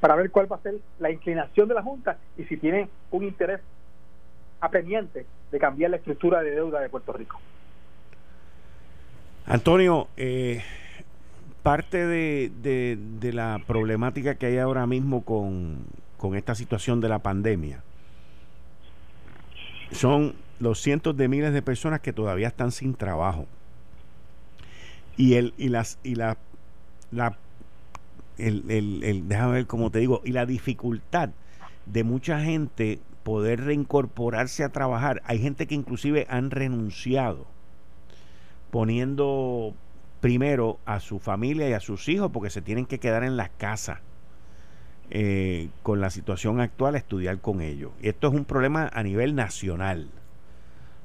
[0.00, 3.22] para ver cuál va a ser la inclinación de la Junta y si tiene un
[3.22, 3.60] interés
[4.60, 7.38] apremiante de cambiar la estructura de deuda de Puerto Rico.
[9.46, 10.64] Antonio, eh,
[11.62, 12.98] parte de,
[13.32, 15.84] la problemática que hay ahora mismo con,
[16.16, 17.80] con esta situación de la pandemia
[19.92, 23.46] son los cientos de miles de personas que todavía están sin trabajo
[25.16, 26.36] y el y las y la,
[27.10, 27.36] la
[28.38, 31.30] el, el, el, déjame ver cómo te digo, y la dificultad
[31.86, 35.22] de mucha gente poder reincorporarse a trabajar.
[35.24, 37.46] Hay gente que inclusive han renunciado,
[38.70, 39.74] poniendo
[40.20, 43.50] primero a su familia y a sus hijos porque se tienen que quedar en las
[43.50, 44.00] casas.
[45.08, 47.92] Eh, con la situación actual, estudiar con ellos.
[48.02, 50.10] Y esto es un problema a nivel nacional,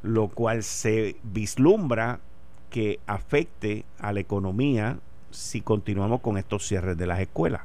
[0.02, 2.20] lo cual se vislumbra
[2.72, 4.98] que afecte a la economía
[5.32, 7.62] si continuamos con estos cierres de las escuelas.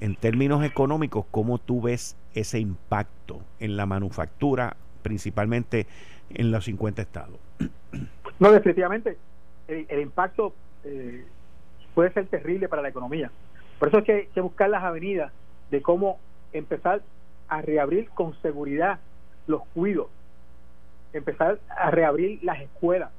[0.00, 5.86] En términos económicos, ¿cómo tú ves ese impacto en la manufactura, principalmente
[6.30, 7.38] en los 50 estados?
[8.38, 9.16] No, definitivamente,
[9.66, 10.52] el, impacto
[10.84, 11.24] eh,
[11.94, 13.30] puede ser terrible para la economía.
[13.78, 15.32] Por eso es que hay que buscar las avenidas
[15.70, 16.18] de cómo
[16.52, 17.00] empezar
[17.48, 18.98] a reabrir con seguridad
[19.46, 20.08] los cuidos,
[21.14, 23.10] empezar a reabrir las escuelas,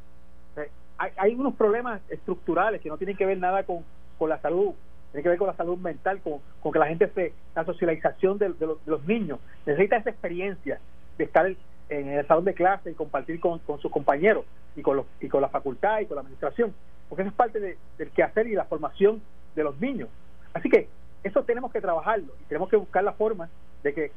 [0.98, 3.84] hay, unos problemas estructurales que no tienen que ver nada con,
[4.18, 4.74] con la salud,
[5.12, 8.38] tienen que ver con la salud mental, con, con que la gente se, la socialización
[8.38, 8.54] de,
[8.86, 10.80] los, niños, necesita esa experiencia
[11.18, 11.48] de estar
[11.90, 15.28] en el salón de clase y compartir con, con sus compañeros y con, los, y
[15.28, 16.74] con la facultad y con la administración,
[17.10, 19.22] porque eso es parte del quehacer y la formación
[19.56, 20.10] de los niños.
[20.54, 20.88] Así que
[21.24, 23.50] eso tenemos que trabajarlo y tenemos que buscar la forma
[23.84, 24.12] de que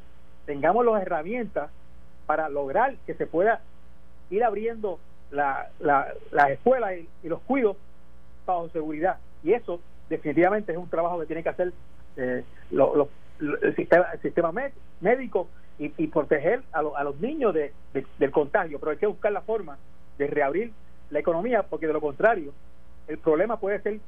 [0.47, 1.71] tengamos las herramientas
[2.27, 3.61] para lograr que se pueda
[4.31, 4.99] ir abriendo
[5.31, 7.77] la, la, las escuelas y, los cuidos
[8.47, 9.19] bajo seguridad.
[9.43, 11.73] Y eso definitivamente es un trabajo que tiene que hacer
[12.16, 14.53] eh, el sistema, el sistema
[15.01, 17.73] médico y, proteger a, a, los niños de,
[18.19, 18.79] del contagio.
[18.79, 19.79] Pero hay que buscar la forma
[20.19, 20.73] de reabrir
[21.11, 22.53] la economía porque de lo contrario
[23.09, 24.01] el problema puede ser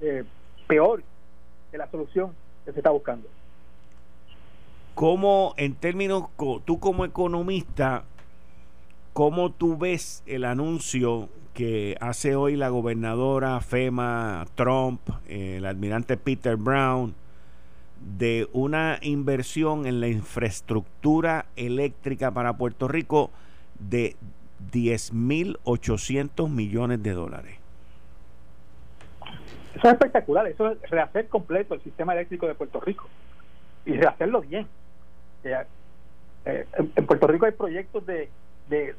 [0.00, 0.24] eh,
[0.66, 1.02] peor
[1.70, 3.28] que la solución que se está buscando.
[4.94, 6.24] ¿Cómo, en términos,
[6.64, 8.04] tú como economista,
[9.18, 16.54] ¿Cómo tú ves el anuncio que hace hoy la gobernadora FEMA Trump, el almirante Peter
[16.54, 17.16] Brown,
[18.16, 23.32] de una inversión en la infraestructura eléctrica para Puerto Rico
[23.80, 24.14] de
[24.70, 27.56] 10.800 millones de dólares?
[29.74, 33.08] Eso es espectacular, eso es rehacer completo el sistema eléctrico de Puerto Rico
[33.84, 34.68] y rehacerlo bien.
[35.42, 38.30] Eh, en Puerto Rico hay proyectos de
[38.68, 38.94] de,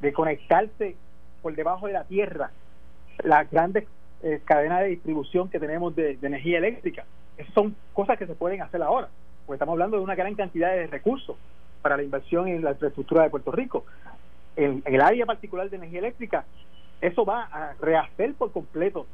[0.00, 0.96] de, conectarse
[1.42, 2.50] por debajo de la tierra
[3.22, 3.84] las grandes
[4.22, 7.04] eh, cadenas de distribución que tenemos de, energía eléctrica.
[7.54, 9.08] Son cosas que se pueden hacer ahora,
[9.46, 11.36] porque estamos hablando de una gran cantidad de recursos
[11.82, 13.84] para la inversión en la infraestructura de Puerto Rico.
[14.56, 16.44] En, el área particular de energía eléctrica,
[17.00, 19.06] eso va a rehacer por completo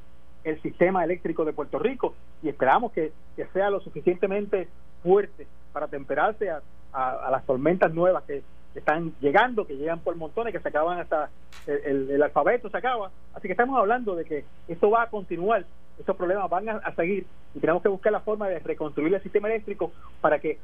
[0.44, 3.12] el sistema eléctrico de Puerto Rico y esperamos que,
[3.52, 4.68] sea lo suficientemente
[5.02, 8.42] fuerte para temperarse a las tormentas nuevas que,
[8.74, 11.30] están llegando, que llegan por montones, que se acaban hasta
[11.66, 13.10] el, alfabeto se acaba.
[13.34, 15.64] Así que estamos hablando de que esto va a continuar,
[15.98, 19.48] estos problemas van a, seguir y tenemos que buscar la forma de reconstruir el sistema
[19.48, 20.58] eléctrico para que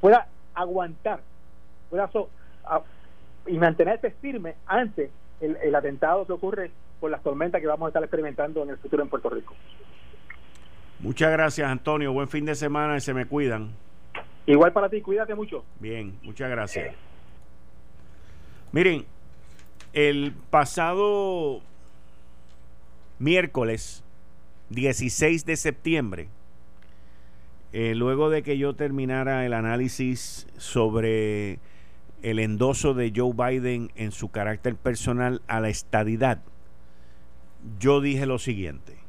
[0.00, 1.20] pueda aguantar
[1.90, 2.10] pueda
[3.46, 7.88] y mantenerse firme ante el, el atentado que ocurre por las tormentas que vamos a
[7.88, 9.54] estar experimentando en el futuro en Puerto Rico.
[11.00, 12.12] Muchas gracias, Antonio.
[12.12, 13.70] Buen fin de semana y se me cuidan.
[14.46, 15.64] Igual para ti, cuídate mucho.
[15.78, 17.07] Bien, muchas gracias.
[18.70, 19.06] Miren,
[19.94, 21.62] el pasado
[23.18, 24.04] miércoles
[24.68, 26.28] 16 de septiembre,
[27.72, 31.60] eh, luego de que yo terminara el análisis sobre
[32.22, 36.42] el endoso de Joe Biden en su carácter personal a la estadidad,
[37.78, 39.07] yo dije lo siguiente.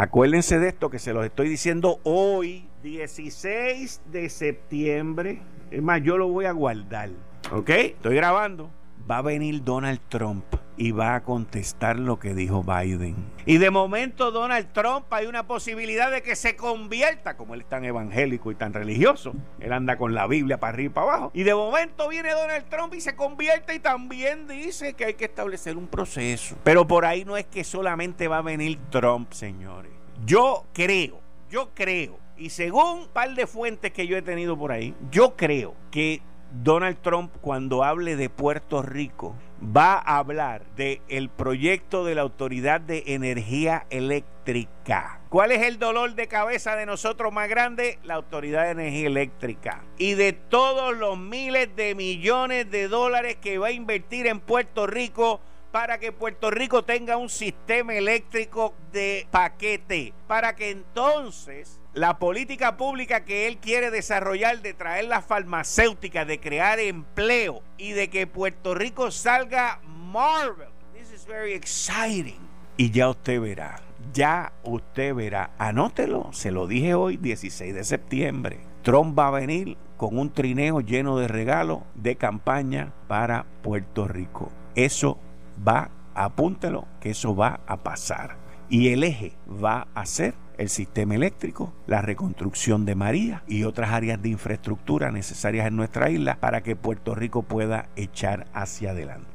[0.00, 6.16] Acuérdense de esto que se los estoy diciendo hoy, 16 de septiembre es más, yo
[6.16, 7.10] lo voy a guardar.
[7.52, 7.68] ¿Ok?
[7.68, 8.70] Estoy grabando.
[9.10, 10.46] Va a venir Donald Trump
[10.80, 13.14] y va a contestar lo que dijo Biden.
[13.44, 17.68] Y de momento Donald Trump hay una posibilidad de que se convierta, como él es
[17.68, 21.30] tan evangélico y tan religioso, él anda con la Biblia para arriba y para abajo.
[21.34, 25.26] Y de momento viene Donald Trump y se convierte y también dice que hay que
[25.26, 26.56] establecer un proceso.
[26.64, 29.92] Pero por ahí no es que solamente va a venir Trump, señores.
[30.24, 34.72] Yo creo, yo creo y según un par de fuentes que yo he tenido por
[34.72, 41.00] ahí, yo creo que Donald Trump cuando hable de Puerto Rico va a hablar del
[41.08, 45.20] el proyecto de la Autoridad de Energía Eléctrica.
[45.28, 47.98] ¿Cuál es el dolor de cabeza de nosotros más grande?
[48.02, 49.84] La Autoridad de Energía Eléctrica.
[49.96, 54.86] Y de todos los miles de millones de dólares que va a invertir en Puerto
[54.86, 55.40] Rico
[55.72, 62.76] para que Puerto Rico tenga un sistema eléctrico de paquete, para que entonces la política
[62.76, 68.26] pública que él quiere desarrollar de traer las farmacéuticas, de crear empleo y de que
[68.26, 70.68] Puerto Rico salga Marvel.
[70.92, 72.38] This is very exciting.
[72.76, 73.80] Y ya usted verá,
[74.12, 78.60] ya usted verá, anótelo, se lo dije hoy, 16 de septiembre.
[78.82, 84.50] Trump va a venir con un trineo lleno de regalos de campaña para Puerto Rico.
[84.74, 85.18] Eso
[85.66, 88.36] va, apúntelo, que eso va a pasar.
[88.68, 93.90] Y el eje va a ser el sistema eléctrico, la reconstrucción de María y otras
[93.90, 99.26] áreas de infraestructura necesarias en nuestra isla para que Puerto Rico pueda echar hacia adelante.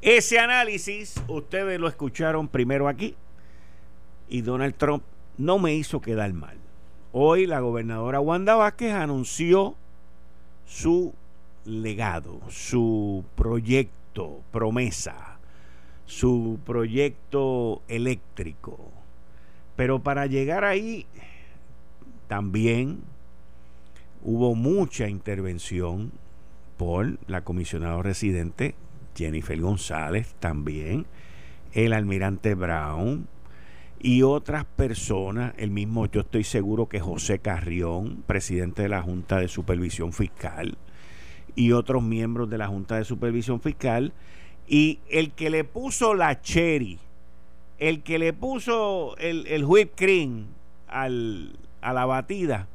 [0.00, 3.14] Ese análisis ustedes lo escucharon primero aquí
[4.28, 5.04] y Donald Trump
[5.38, 6.56] no me hizo quedar mal.
[7.12, 9.76] Hoy la gobernadora Wanda Vázquez anunció
[10.66, 11.14] su
[11.64, 15.31] legado, su proyecto, promesa
[16.12, 18.78] su proyecto eléctrico.
[19.76, 21.06] Pero para llegar ahí
[22.28, 23.00] también
[24.22, 26.12] hubo mucha intervención
[26.76, 28.74] por la comisionada residente
[29.16, 31.06] Jennifer González también,
[31.72, 33.26] el almirante Brown
[33.98, 39.38] y otras personas, el mismo yo estoy seguro que José Carrión, presidente de la Junta
[39.38, 40.76] de Supervisión Fiscal,
[41.54, 44.12] y otros miembros de la Junta de Supervisión Fiscal,
[44.66, 46.98] y el que le puso la cherry,
[47.78, 50.46] el que le puso el, el whipped cream
[50.88, 52.68] a la batida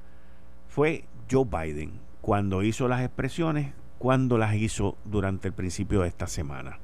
[0.68, 6.28] fue Joe Biden cuando hizo las expresiones, cuando las hizo durante el principio de esta
[6.28, 6.80] semana.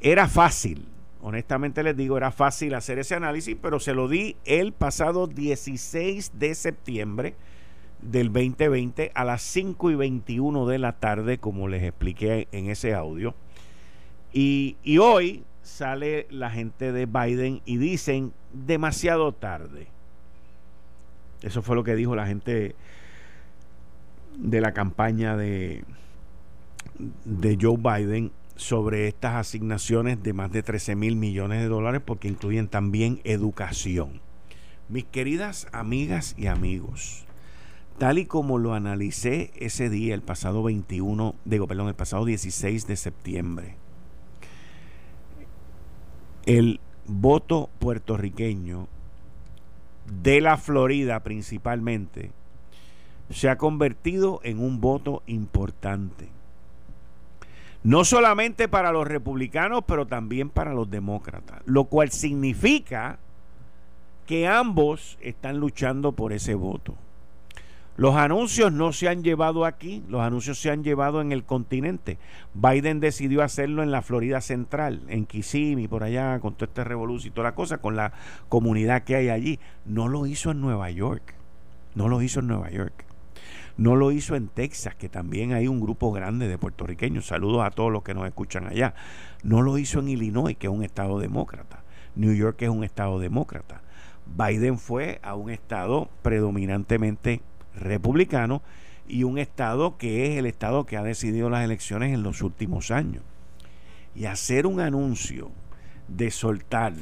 [0.00, 0.86] Era fácil,
[1.20, 6.38] honestamente les digo, era fácil hacer ese análisis, pero se lo di el pasado 16
[6.38, 7.34] de septiembre
[8.00, 12.94] del 2020 a las 5 y 21 de la tarde, como les expliqué en ese
[12.94, 13.34] audio.
[14.32, 19.88] Y, hoy sale la gente de Biden y dicen demasiado tarde.
[21.42, 22.74] Eso fue lo que dijo la gente
[24.36, 25.84] de la campaña de,
[27.24, 32.28] de Joe Biden sobre estas asignaciones de más de 13 mil millones de dólares porque
[32.28, 34.20] incluyen también educación.
[34.88, 37.26] Mis queridas amigas y amigos,
[37.98, 42.86] tal y como lo analicé ese día, el pasado 21, digo, perdón, el pasado 16
[42.86, 43.76] de septiembre,
[46.46, 48.86] el voto puertorriqueño
[50.22, 52.30] de la Florida principalmente
[53.30, 56.28] se ha convertido en un voto importante.
[57.82, 61.60] No solamente para los republicanos, pero también para los demócratas.
[61.66, 63.18] Lo cual significa
[64.26, 66.94] que ambos están luchando por ese voto.
[67.96, 72.18] Los anuncios no se han llevado aquí, los anuncios se han llevado en el continente.
[72.52, 77.32] Biden decidió hacerlo en la Florida Central, en Kissimmee, por allá, con todo este revolución
[77.32, 78.12] y toda la cosa, con la
[78.50, 79.58] comunidad que hay allí.
[79.86, 81.34] No lo hizo en Nueva York,
[81.94, 83.06] no lo hizo en Nueva York.
[83.78, 87.26] No lo hizo en Texas, que también hay un grupo grande de puertorriqueños.
[87.26, 88.94] Saludos a todos los que nos escuchan allá.
[89.42, 91.82] No lo hizo en Illinois, que es un estado demócrata.
[92.14, 93.82] New York es un estado demócrata.
[94.26, 97.42] Biden fue a un estado predominantemente
[97.76, 98.62] republicano
[99.08, 102.90] y un Estado que es el Estado que ha decidido las elecciones en los últimos
[102.90, 103.22] años.
[104.14, 105.50] Y hacer un anuncio
[106.08, 106.94] de soltar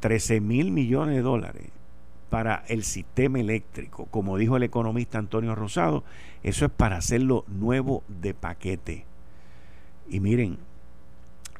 [0.00, 1.66] 13 mil millones de dólares
[2.30, 6.04] para el sistema eléctrico, como dijo el economista Antonio Rosado,
[6.42, 9.04] eso es para hacerlo nuevo de paquete.
[10.08, 10.58] Y miren,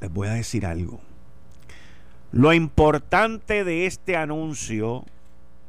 [0.01, 1.01] les voy a decir algo.
[2.33, 5.05] Lo importante de este anuncio,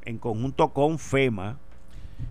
[0.05, 1.57] en conjunto con FEMA,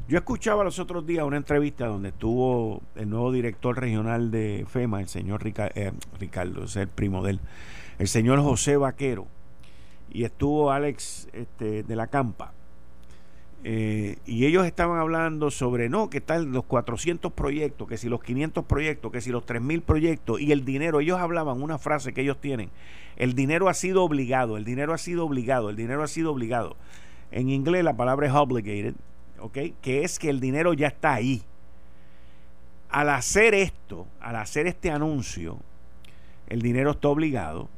[0.08, 5.00] yo escuchaba los otros días una entrevista donde estuvo el nuevo director regional de FEMA,
[5.00, 7.40] el señor eh, Ricardo, es el primo de él,
[7.98, 9.26] el señor José Vaquero,
[10.10, 12.52] y estuvo Alex este, de la Campa.
[13.62, 18.22] Eh, y ellos estaban hablando sobre, no, que tal los 400 proyectos, que si los
[18.22, 22.22] 500 proyectos, que si los 3.000 proyectos y el dinero, ellos hablaban una frase que
[22.22, 22.70] ellos tienen,
[23.16, 26.74] el dinero ha sido obligado, el dinero ha sido obligado, el dinero ha sido obligado.
[27.30, 28.94] En inglés la palabra es obligated,
[29.48, 29.74] que
[30.04, 31.42] es que el dinero ya está ahí.
[32.90, 35.58] Al hacer esto, al hacer este anuncio,
[36.48, 37.68] el dinero está obligado.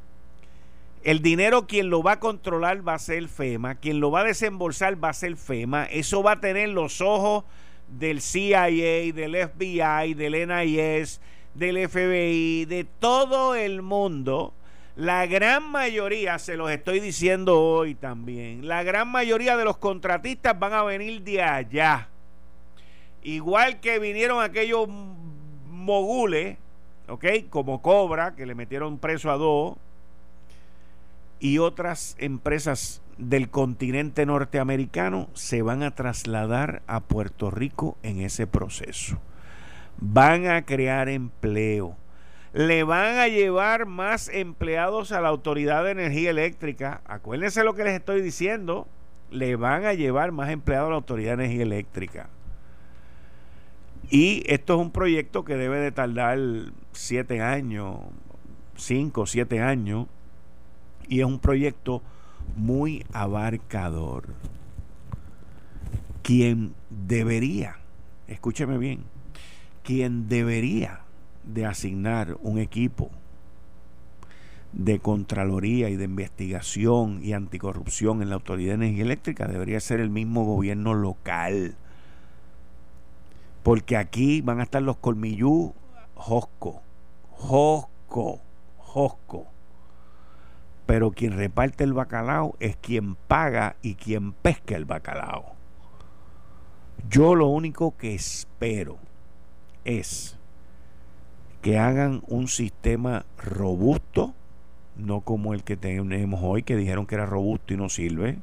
[1.03, 4.23] El dinero quien lo va a controlar va a ser FEMA, quien lo va a
[4.23, 5.85] desembolsar va a ser FEMA.
[5.85, 7.43] Eso va a tener los ojos
[7.87, 8.67] del CIA,
[9.13, 11.19] del FBI, del NIS,
[11.53, 14.53] del FBI, de todo el mundo,
[14.95, 20.57] la gran mayoría, se los estoy diciendo hoy también, la gran mayoría de los contratistas
[20.59, 22.09] van a venir de allá.
[23.23, 24.87] Igual que vinieron aquellos
[25.69, 26.57] mogules,
[27.07, 27.25] ¿ok?
[27.49, 29.77] Como Cobra, que le metieron preso a dos,
[31.39, 38.47] y otras empresas del continente norteamericano se van a trasladar a Puerto Rico en ese
[38.47, 39.19] proceso.
[39.97, 41.97] Van a crear empleo.
[42.53, 47.01] Le van a llevar más empleados a la Autoridad de Energía Eléctrica.
[47.05, 48.87] Acuérdense lo que les estoy diciendo.
[49.31, 52.29] Le van a llevar más empleados a la Autoridad de Energía Eléctrica.
[54.11, 56.37] Y esto es un proyecto que debe de tardar
[56.91, 57.97] siete años,
[58.75, 60.05] cinco, siete años.
[61.07, 62.03] Y es un proyecto
[62.55, 64.25] muy abarcador.
[66.21, 67.77] Quien debería,
[68.27, 69.03] escúcheme bien,
[69.83, 71.02] quien debería
[71.43, 73.09] de asignar un equipo
[74.71, 79.99] de Contraloría y de investigación y anticorrupción en la Autoridad de Energía Eléctrica debería ser
[79.99, 81.75] el mismo gobierno local.
[83.61, 85.73] Porque aquí van a estar los colmillú
[86.15, 86.81] Josco,
[87.31, 88.41] Josco,
[88.77, 89.53] Josco
[90.85, 95.53] pero quien reparte el bacalao es quien paga y quien pesca el bacalao.
[97.09, 98.97] Yo lo único que espero
[99.85, 100.37] es
[101.63, 104.33] que hagan un sistema robusto,
[104.97, 108.37] no como el que tenemos hoy, que dijeron que era robusto y no sirve,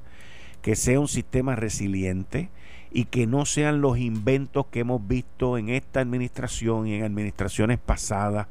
[0.63, 2.49] que sea un sistema resiliente
[2.91, 7.79] y que no sean los inventos que hemos visto en esta administración y en administraciones
[7.79, 8.47] pasadas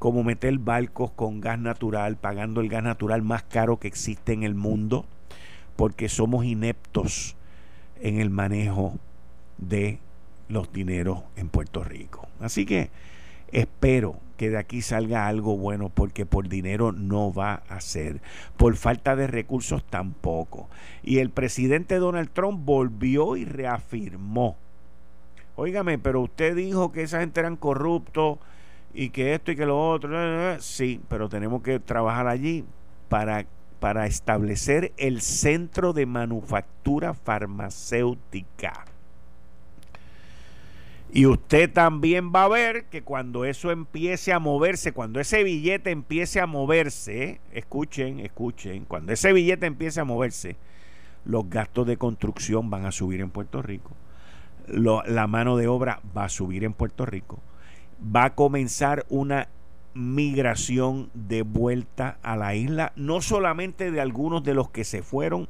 [0.00, 4.42] como meter barcos con gas natural, pagando el gas natural más caro que existe en
[4.42, 5.06] el mundo,
[5.76, 7.36] porque somos ineptos
[8.00, 8.98] en el manejo
[9.58, 10.00] de
[10.48, 12.26] los dineros en Puerto Rico.
[12.40, 12.90] Así que
[13.52, 18.22] espero que de aquí salga algo bueno, porque por dinero no va a ser,
[18.56, 20.68] por falta de recursos tampoco.
[21.02, 24.56] Y el presidente Donald Trump volvió y reafirmó.
[25.56, 28.38] Óigame, pero usted dijo que esa gente eran corruptos
[28.94, 30.10] y que esto y que lo otro.
[30.60, 32.64] Sí, pero tenemos que trabajar allí
[33.08, 33.44] para,
[33.80, 38.84] para establecer el centro de manufactura farmacéutica.
[41.10, 45.90] Y usted también va a ver que cuando eso empiece a moverse, cuando ese billete
[45.90, 50.56] empiece a moverse, escuchen, escuchen, cuando ese billete empiece a moverse,
[51.24, 53.90] los gastos de construcción van a subir en Puerto Rico,
[54.66, 57.40] la mano de obra va a subir en Puerto Rico,
[58.14, 59.48] va a comenzar una
[59.94, 65.48] migración de vuelta a la isla, no solamente de algunos de los que se fueron,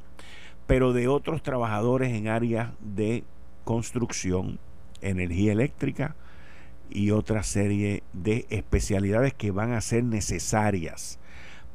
[0.67, 3.25] pero de otros trabajadores en áreas de
[3.65, 4.57] construcción,
[5.01, 6.15] energía eléctrica
[6.89, 11.19] y otra serie de especialidades que van a ser necesarias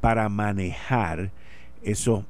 [0.01, 1.31] para manejar
[1.83, 2.25] esos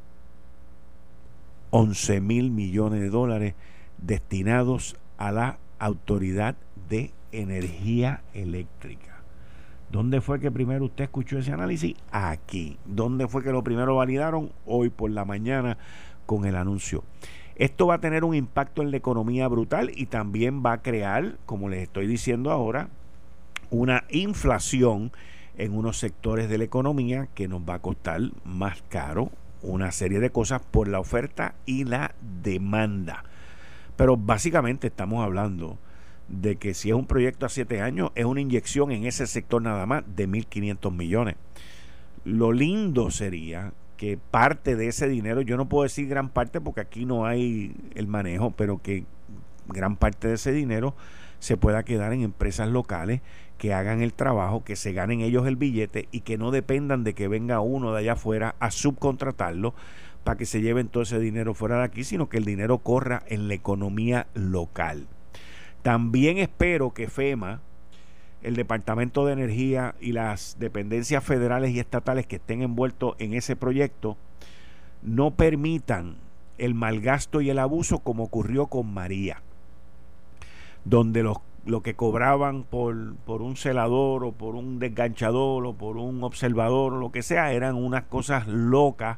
[1.71, 3.53] 11 mil millones de dólares
[3.97, 6.55] destinados a la autoridad
[6.89, 9.15] de energía eléctrica.
[9.91, 11.95] ¿Dónde fue que primero usted escuchó ese análisis?
[12.11, 12.77] Aquí.
[12.85, 14.51] ¿Dónde fue que lo primero validaron?
[14.65, 15.77] Hoy por la mañana
[16.25, 17.03] con el anuncio.
[17.55, 21.37] Esto va a tener un impacto en la economía brutal y también va a crear,
[21.45, 22.89] como les estoy diciendo ahora,
[23.69, 25.11] una inflación
[25.57, 29.31] en unos sectores de la economía que nos va a costar más caro
[29.61, 33.23] una serie de cosas por la oferta y la demanda.
[33.95, 35.77] Pero básicamente estamos hablando
[36.27, 39.61] de que si es un proyecto a siete años, es una inyección en ese sector
[39.61, 41.35] nada más de 1.500 millones.
[42.25, 46.81] Lo lindo sería que parte de ese dinero, yo no puedo decir gran parte porque
[46.81, 49.05] aquí no hay el manejo, pero que
[49.67, 50.95] gran parte de ese dinero
[51.39, 53.21] se pueda quedar en empresas locales
[53.57, 57.13] que hagan el trabajo, que se ganen ellos el billete y que no dependan de
[57.13, 59.73] que venga uno de allá afuera a subcontratarlo
[60.23, 63.23] para que se lleven todo ese dinero fuera de aquí, sino que el dinero corra
[63.27, 65.07] en la economía local.
[65.83, 67.61] También espero que FEMA,
[68.45, 73.55] el Departamento de Energía y las dependencias federales y estatales que estén envueltos en ese
[73.55, 74.17] proyecto
[75.01, 76.17] no permitan
[76.59, 79.41] el malgasto y el abuso como ocurrió con María,
[80.83, 85.97] donde los, lo que cobraban por, por un celador o por un desganchador o por
[85.97, 89.17] un observador o lo que sea eran unas cosas locas,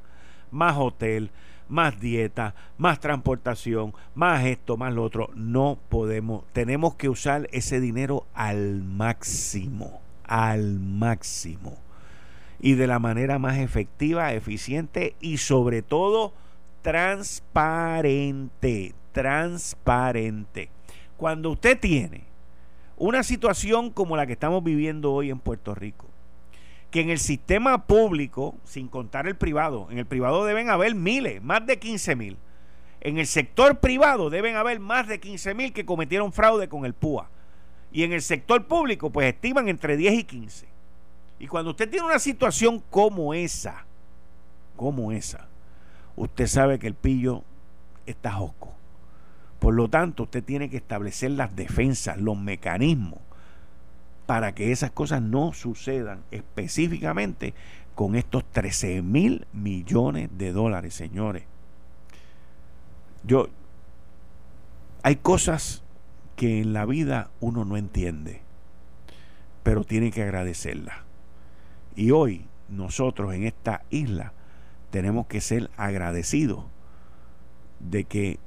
[0.52, 1.32] más hotel,
[1.70, 5.30] más dieta, más transportación, más esto, más lo otro.
[5.36, 11.78] No podemos, tenemos que usar ese dinero al máximo, al máximo.
[12.60, 16.34] Y de la manera más efectiva, eficiente y sobre todo
[16.82, 20.70] transparente, transparente.
[21.18, 22.26] cuando usted tiene
[22.96, 26.07] una situación como la que estamos viviendo hoy en Puerto Rico,
[26.92, 31.42] que en el sistema público, sin contar el privado, en el privado deben haber miles,
[31.42, 32.38] más de 15 mil.
[33.02, 36.94] En el sector privado deben haber más de 15 mil que cometieron fraude con el
[36.94, 37.30] PUA.
[37.92, 40.68] Y en el sector público, pues estiman entre 10 y 15.
[41.40, 43.86] Y cuando usted tiene una situación como esa,
[44.76, 45.48] como esa,
[46.16, 47.44] usted sabe que el pillo
[48.06, 48.74] está josco.
[49.60, 53.20] Por lo tanto, usted tiene que establecer las defensas, los mecanismos
[54.28, 57.56] para que esas cosas no sucedan específicamente
[57.96, 61.46] con estos 13 mil millones de dólares, señores.
[63.24, 63.48] Yo,
[65.02, 65.82] hay cosas
[66.36, 68.42] que en la vida uno no entiende,
[69.64, 70.98] pero tiene que agradecerlas.
[71.96, 74.34] Y hoy nosotros en esta isla
[74.92, 76.66] tenemos que ser agradecidos
[77.80, 78.40] de que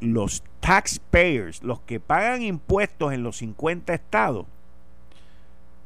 [0.00, 4.46] los taxpayers, los que pagan impuestos en los 50 estados,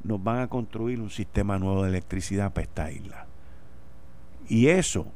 [0.04, 3.26] nos van a construir un sistema nuevo de electricidad para esta isla.
[4.46, 5.06] Y eso,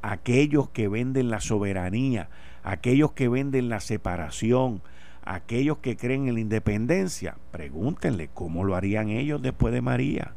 [0.00, 2.28] aquellos que venden la soberanía,
[2.62, 4.80] aquellos que venden la separación,
[5.24, 10.34] aquellos que creen en la independencia, pregúntenle cómo lo harían ellos después de María.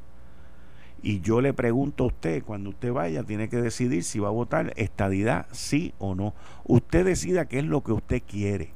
[1.04, 4.32] Y yo le pregunto a usted, cuando usted vaya, tiene que decidir si va a
[4.32, 6.34] votar estadidad, sí o no.
[6.64, 8.72] Usted decida qué es lo que usted quiere.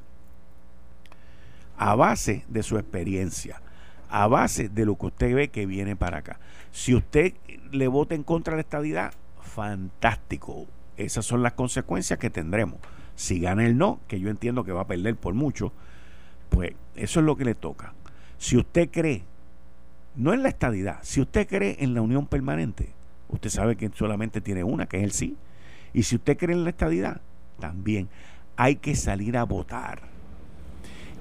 [1.76, 3.62] A base de su experiencia
[4.10, 6.40] a base de lo que usted ve que viene para acá.
[6.72, 7.34] Si usted
[7.72, 10.68] le vota en contra de la estadidad, fantástico.
[10.98, 12.80] Esas son las consecuencias que tendremos.
[13.16, 15.72] Si gana el no, que yo entiendo que va a perder por mucho,
[16.50, 17.94] pues eso es lo que le toca.
[18.38, 19.24] Si usted cree,
[20.16, 22.94] no en la estadidad, si usted cree en la unión permanente,
[23.30, 25.38] usted sabe que solamente tiene una, que es el sí.
[25.94, 27.22] Y si usted cree en la estadidad,
[27.60, 28.10] también
[28.56, 30.02] hay que salir a votar.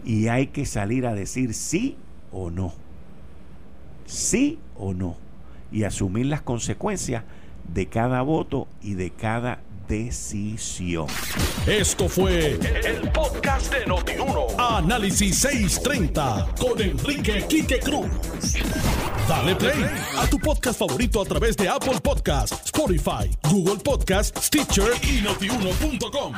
[0.04, 1.96] Y hay que salir a decir sí
[2.32, 2.72] o no.
[4.06, 5.16] Sí o no.
[5.70, 7.24] Y asumir las consecuencias
[7.72, 11.06] de cada voto y de cada decisión.
[11.66, 14.46] Esto fue el, podcast de Notiuno.
[14.58, 18.08] Análisis 630 con Enrique Quique Cruz.
[19.26, 19.84] Dale play
[20.18, 26.34] a tu podcast favorito a través de Apple Podcasts, Spotify, Google Podcasts, Stitcher y notiuno.com.